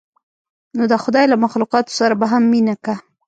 [0.77, 2.95] نو د خداى له مخلوقاتو سره به هم مينه کا.